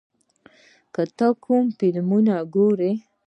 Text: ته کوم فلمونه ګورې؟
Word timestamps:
ته 1.17 1.27
کوم 1.43 1.65
فلمونه 1.77 2.33
ګورې؟ 2.53 2.91